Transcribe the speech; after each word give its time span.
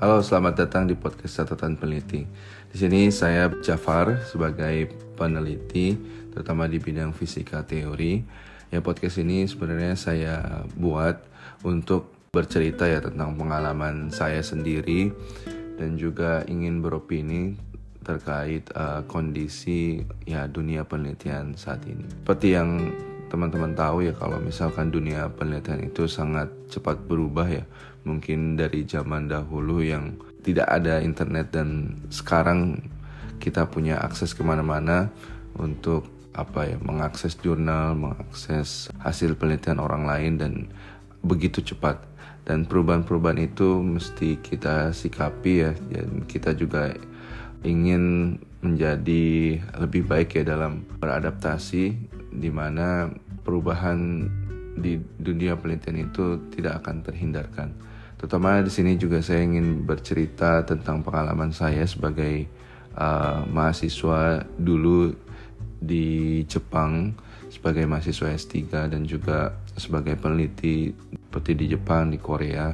Halo, 0.00 0.24
selamat 0.24 0.64
datang 0.64 0.88
di 0.88 0.96
podcast 0.96 1.44
catatan 1.44 1.76
peneliti. 1.76 2.24
Di 2.72 2.76
sini 2.80 3.12
saya 3.12 3.52
Jafar 3.60 4.24
sebagai 4.24 4.88
peneliti, 5.12 5.92
terutama 6.32 6.64
di 6.64 6.80
bidang 6.80 7.12
fisika 7.12 7.60
teori. 7.68 8.24
Ya 8.72 8.80
podcast 8.80 9.20
ini 9.20 9.44
sebenarnya 9.44 10.00
saya 10.00 10.64
buat 10.72 11.20
untuk 11.68 12.16
bercerita 12.32 12.88
ya 12.88 13.04
tentang 13.04 13.36
pengalaman 13.36 14.08
saya 14.08 14.40
sendiri 14.40 15.12
dan 15.76 16.00
juga 16.00 16.48
ingin 16.48 16.80
beropini 16.80 17.60
terkait 18.00 18.72
uh, 18.72 19.04
kondisi 19.04 20.00
ya 20.24 20.48
dunia 20.48 20.88
penelitian 20.88 21.60
saat 21.60 21.84
ini. 21.84 22.08
Seperti 22.24 22.56
yang 22.56 22.88
teman-teman 23.30 23.72
tahu 23.78 24.04
ya 24.04 24.12
kalau 24.18 24.42
misalkan 24.42 24.90
dunia 24.90 25.30
penelitian 25.30 25.86
itu 25.86 26.10
sangat 26.10 26.50
cepat 26.66 26.98
berubah 27.06 27.46
ya. 27.46 27.64
Mungkin 28.02 28.58
dari 28.58 28.82
zaman 28.82 29.30
dahulu 29.30 29.80
yang 29.80 30.18
tidak 30.42 30.66
ada 30.66 30.98
internet 30.98 31.54
dan 31.54 31.94
sekarang 32.10 32.82
kita 33.38 33.70
punya 33.70 34.02
akses 34.02 34.34
ke 34.34 34.42
mana-mana 34.42 35.08
untuk 35.54 36.10
apa 36.34 36.66
ya 36.66 36.78
mengakses 36.82 37.34
jurnal 37.38 37.98
mengakses 37.98 38.86
hasil 39.02 39.34
penelitian 39.38 39.78
orang 39.78 40.04
lain 40.04 40.32
dan 40.36 40.52
begitu 41.22 41.62
cepat. 41.62 42.02
Dan 42.42 42.66
perubahan-perubahan 42.66 43.46
itu 43.46 43.78
mesti 43.78 44.42
kita 44.42 44.90
sikapi 44.90 45.52
ya 45.54 45.72
dan 45.94 46.26
kita 46.26 46.50
juga 46.56 46.98
ingin 47.62 48.34
menjadi 48.60 49.60
lebih 49.80 50.08
baik 50.08 50.40
ya 50.40 50.56
dalam 50.56 50.84
beradaptasi 51.00 51.96
di 52.30 52.48
mana 52.48 53.10
perubahan 53.42 54.26
di 54.78 54.96
dunia 55.18 55.58
penelitian 55.58 56.08
itu 56.08 56.38
tidak 56.54 56.84
akan 56.84 57.02
terhindarkan. 57.02 57.68
Terutama 58.16 58.60
di 58.60 58.70
sini 58.70 58.94
juga 59.00 59.24
saya 59.24 59.44
ingin 59.44 59.84
bercerita 59.88 60.62
tentang 60.62 61.00
pengalaman 61.00 61.50
saya 61.50 61.84
sebagai 61.88 62.46
uh, 62.94 63.42
mahasiswa 63.48 64.44
dulu 64.60 65.16
di 65.80 66.40
Jepang 66.44 67.16
sebagai 67.50 67.82
mahasiswa 67.88 68.30
S3 68.30 68.54
dan 68.92 69.02
juga 69.08 69.58
sebagai 69.74 70.14
peneliti 70.14 70.94
seperti 71.10 71.52
di 71.58 71.66
Jepang, 71.74 72.14
di 72.14 72.18
Korea 72.20 72.70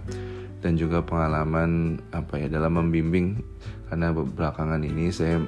dan 0.60 0.76
juga 0.76 1.00
pengalaman 1.00 2.02
apa 2.12 2.42
ya 2.42 2.50
dalam 2.50 2.76
membimbing 2.76 3.40
karena 3.88 4.10
belakangan 4.12 4.82
ini 4.82 5.08
saya 5.14 5.40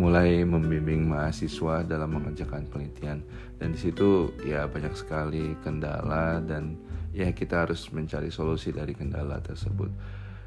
mulai 0.00 0.44
membimbing 0.46 1.08
mahasiswa 1.08 1.84
dalam 1.84 2.16
mengerjakan 2.16 2.64
penelitian 2.68 3.20
dan 3.60 3.68
di 3.74 3.78
situ 3.78 4.32
ya 4.44 4.64
banyak 4.68 4.92
sekali 4.96 5.56
kendala 5.60 6.40
dan 6.44 6.76
ya 7.12 7.28
kita 7.30 7.68
harus 7.68 7.88
mencari 7.92 8.32
solusi 8.32 8.72
dari 8.72 8.96
kendala 8.96 9.38
tersebut. 9.44 9.92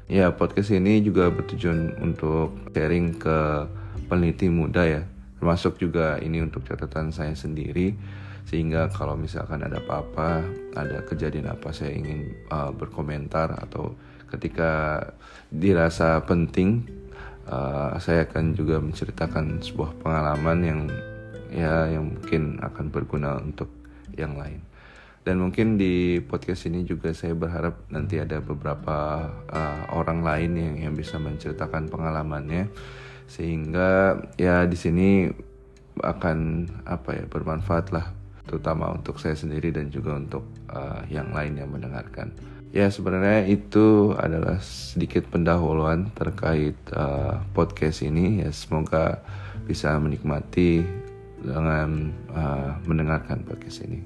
Ya 0.06 0.30
podcast 0.30 0.70
ini 0.70 1.02
juga 1.02 1.30
bertujuan 1.34 1.98
untuk 1.98 2.54
sharing 2.70 3.18
ke 3.18 3.66
peneliti 4.06 4.46
muda 4.46 4.86
ya 4.86 5.02
termasuk 5.36 5.78
juga 5.78 6.16
ini 6.22 6.40
untuk 6.42 6.64
catatan 6.64 7.12
saya 7.12 7.36
sendiri 7.36 7.94
sehingga 8.46 8.86
kalau 8.94 9.18
misalkan 9.18 9.66
ada 9.66 9.82
apa-apa 9.82 10.46
ada 10.78 11.02
kejadian 11.02 11.50
apa 11.50 11.74
saya 11.74 11.92
ingin 11.92 12.30
uh, 12.48 12.70
berkomentar 12.70 13.50
atau 13.58 13.98
ketika 14.30 15.02
dirasa 15.50 16.22
penting 16.24 16.86
uh, 17.50 17.96
saya 17.98 18.26
akan 18.26 18.54
juga 18.54 18.78
menceritakan 18.78 19.62
sebuah 19.62 19.96
pengalaman 20.02 20.58
yang 20.62 20.80
ya 21.50 21.88
yang 21.88 22.10
mungkin 22.12 22.58
akan 22.58 22.90
berguna 22.90 23.38
untuk 23.38 23.70
yang 24.18 24.34
lain 24.34 24.60
dan 25.26 25.42
mungkin 25.42 25.74
di 25.74 26.22
podcast 26.22 26.70
ini 26.70 26.86
juga 26.86 27.10
saya 27.10 27.34
berharap 27.34 27.90
nanti 27.90 28.22
ada 28.22 28.38
beberapa 28.38 29.26
uh, 29.50 29.82
orang 29.90 30.22
lain 30.22 30.52
yang 30.54 30.74
yang 30.78 30.94
bisa 30.94 31.18
menceritakan 31.18 31.90
pengalamannya 31.90 32.70
sehingga 33.26 34.22
ya 34.38 34.70
di 34.70 34.78
sini 34.78 35.26
akan 35.98 36.68
apa 36.86 37.10
ya 37.18 37.24
bermanfaat 37.26 37.90
lah 37.90 38.06
terutama 38.46 38.94
untuk 38.94 39.18
saya 39.18 39.34
sendiri 39.34 39.74
dan 39.74 39.90
juga 39.90 40.14
untuk 40.14 40.46
uh, 40.70 41.02
yang 41.10 41.34
lain 41.34 41.58
yang 41.58 41.70
mendengarkan. 41.74 42.30
Ya 42.76 42.92
sebenarnya 42.92 43.48
itu 43.48 44.12
adalah 44.20 44.60
sedikit 44.60 45.24
pendahuluan 45.32 46.12
terkait 46.12 46.76
uh, 46.92 47.40
podcast 47.56 48.04
ini 48.04 48.44
ya 48.44 48.52
semoga 48.52 49.24
bisa 49.64 49.96
menikmati 49.96 50.84
dengan 51.40 52.12
uh, 52.36 52.76
mendengarkan 52.84 53.48
podcast 53.48 53.80
ini. 53.80 54.04